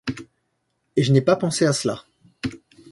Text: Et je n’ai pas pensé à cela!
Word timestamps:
Et 0.95 1.03
je 1.03 1.13
n’ai 1.13 1.21
pas 1.21 1.35
pensé 1.35 1.63
à 1.63 1.73
cela! 1.73 2.03